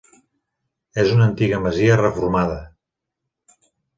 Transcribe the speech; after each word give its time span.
És 1.01 1.09
una 1.15 1.27
antiga 1.31 1.59
masia 1.67 1.99
reformada. 2.01 2.57